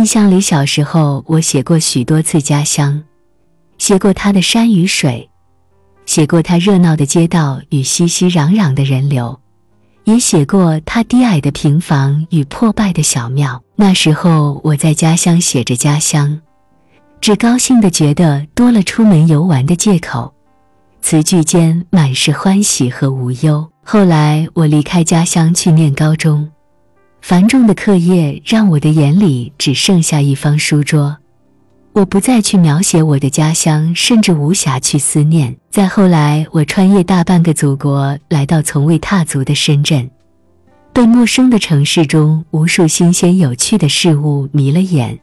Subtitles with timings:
[0.00, 3.02] 印象里，小时候我写过许多次家乡，
[3.76, 5.28] 写过它的山与水，
[6.06, 9.38] 写过它热闹的街道与熙熙攘攘的人流，
[10.04, 13.62] 也写过它低矮的平房与破败的小庙。
[13.76, 16.40] 那时候我在家乡写着家乡，
[17.20, 20.32] 只高兴的觉得多了出门游玩的借口，
[21.02, 23.70] 词句间满是欢喜和无忧。
[23.84, 26.50] 后来我离开家乡去念高中。
[27.20, 31.16] 繁重的课业让我的眼里只剩下一方书桌，
[31.92, 35.54] 我不再去描写我的家乡，甚至无暇去思念。
[35.70, 40.10] 再后来，我穿越大半个祖国，来到从未踏足的深圳，
[40.92, 45.20] 被陌生的城市中无数新鲜有趣的事物迷了眼，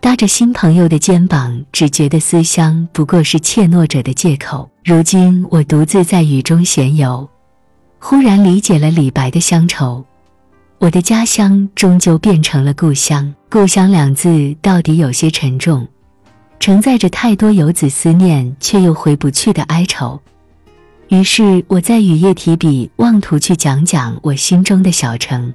[0.00, 4.70] 搭着新朋友的肩膀，只觉得思乡不过是怯懦者的借口。
[4.84, 7.28] 如今，我独自在雨中闲游，
[7.98, 10.04] 忽然理解了李白的乡愁。
[10.78, 13.34] 我的家乡终究变成了故乡。
[13.50, 15.88] 故乡两字到底有些沉重，
[16.60, 20.20] 承载着太多游子思念却又回不去的哀愁。
[21.08, 25.54] 于是我在雨夜提笔，妄图去讲讲我心中的小城。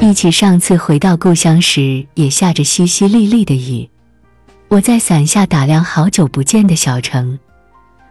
[0.00, 3.88] 一起上次回到故乡时，也下着淅淅沥沥的雨。
[4.68, 7.38] 我在伞下打量好久不见的小城。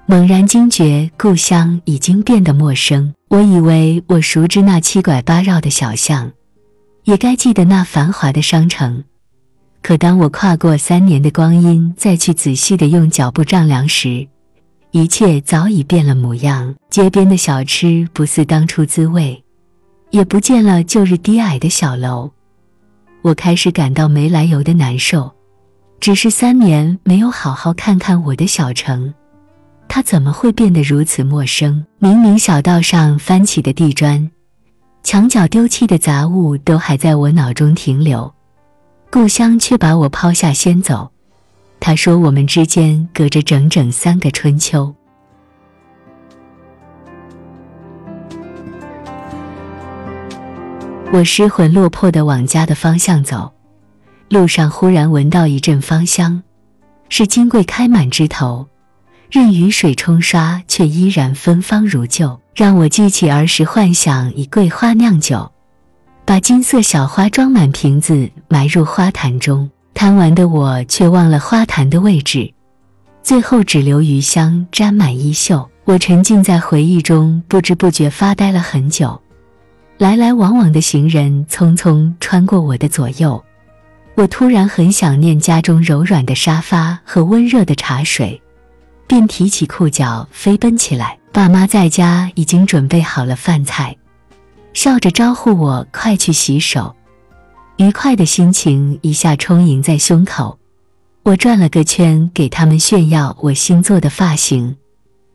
[0.09, 3.13] 猛然惊觉，故乡已经变得陌生。
[3.27, 6.31] 我以为我熟知那七拐八绕的小巷，
[7.03, 9.03] 也该记得那繁华的商城。
[9.81, 14.25] 可当我跨过三年的光阴，再去仔细的用脚步丈量时，
[14.91, 16.73] 一切早已变了模样。
[16.89, 19.43] 街边的小吃不似当初滋味，
[20.11, 22.31] 也不见了旧日低矮的小楼。
[23.23, 25.29] 我开始感到没来由的难受，
[25.99, 29.13] 只是三年没有好好看看我的小城。
[29.89, 31.83] 它怎么会变得如此陌生？
[31.97, 34.29] 明明小道上翻起的地砖，
[35.01, 38.31] 墙角丢弃的杂物，都还在我脑中停留，
[39.09, 41.09] 故乡却把我抛下先走。
[41.79, 44.93] 他说我们之间隔着整整三个春秋。
[51.11, 53.51] 我失魂落魄的往家的方向走，
[54.29, 56.43] 路上忽然闻到一阵芳香，
[57.09, 58.67] 是金桂开满枝头。
[59.29, 65.51] 任雨水冲刷，却依然芬芳如旧，让我记起儿时幻想以桂花酿酒，
[66.23, 69.69] 把金色小花装满瓶子，埋入花坛中。
[69.93, 72.53] 贪玩的我却忘了花坛的位置，
[73.23, 75.67] 最后只留余香沾满衣袖。
[75.83, 79.19] 我沉浸在回忆中，不知不觉发呆了很久。
[79.97, 83.43] 来来往往的行人匆匆穿过我的左右，
[84.15, 88.39] 我突然很想念家中柔软的沙发和温热的茶水。
[89.07, 91.17] 便提起裤脚飞奔起来。
[91.31, 93.95] 爸妈在家已经准备好了饭菜，
[94.73, 96.95] 笑着招呼我快去洗手。
[97.77, 100.57] 愉快的心情一下充盈在胸口。
[101.21, 104.75] 我转了个圈，给他们炫耀我新做的发型，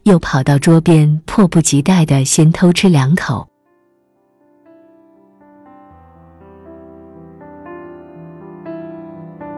[0.02, 3.46] 又跑到桌边，迫不及待的先偷吃两口。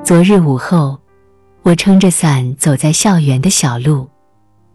[0.04, 0.98] 昨日午后。
[1.64, 4.06] 我撑着伞走在校园的小路，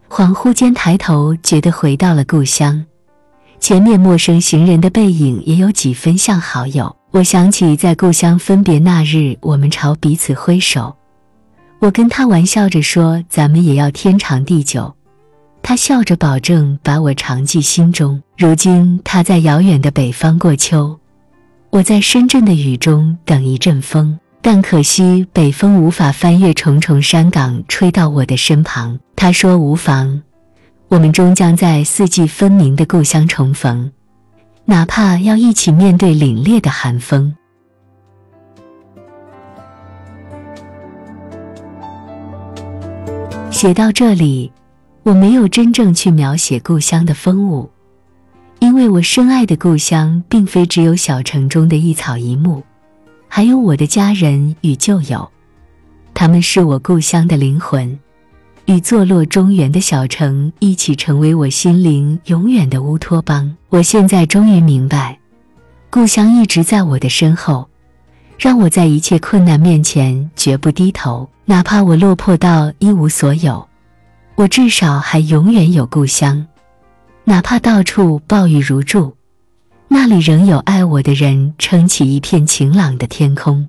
[0.10, 2.84] 恍惚间抬头，觉得回到了故乡。
[3.60, 6.96] 前面陌生行人的背影也有几分像好友。
[7.12, 10.96] 我想起在故乡分别那日，我们朝彼此挥手，
[11.78, 14.92] 我跟他玩笑着说：“咱们也要天长地久。”
[15.62, 18.20] 他笑着保证把我常记心中。
[18.36, 21.00] 如今他在遥远的北方过秋，
[21.70, 24.18] 我在深圳的雨中等一阵风。
[24.42, 28.98] 但可惜，北风无法翻越重重山岗，吹到我的身旁。
[29.16, 30.22] 他说：“无妨，
[30.88, 33.92] 我们终将在四季分明的故乡重逢，
[34.64, 37.36] 哪怕要一起面对凛冽的寒风。”
[43.52, 44.50] 写到这里，
[45.04, 47.70] 我没有真正去描写故乡的风物，
[48.60, 52.64] 因为我深爱的故乡，并非只有小城中的一草一木。
[53.32, 55.30] 还有我的家人与旧友，
[56.14, 57.98] 他们是我故乡的灵魂，
[58.66, 63.56] 与坐落中原的小城一起成为我心灵永远的乌托邦。
[63.70, 65.18] 我现在终于明白，
[65.92, 67.70] 故乡一直在我的身后，
[68.38, 73.66] 让我在一切困难面前绝不低头，哪怕我落魄到一无所有，
[74.36, 76.46] 我至少还永远有故乡，
[77.24, 79.16] 哪怕到处暴雨如注。
[79.92, 83.68] 那里仍有爱我的人，撑起一片晴朗的天空。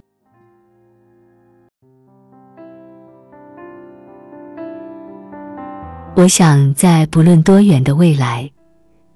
[6.14, 8.50] 我想，在不论多远的未来，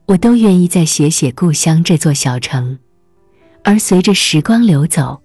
[0.07, 2.79] 我都愿意再写写故乡这座小城。
[3.63, 5.21] 而随着时光流走，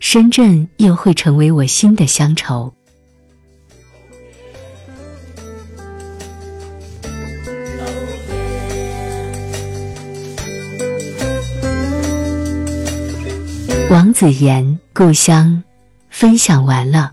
[0.00, 2.70] 深圳又会成为我新的乡愁。
[13.94, 15.62] 王子言《故乡》
[16.10, 17.12] 分享完了。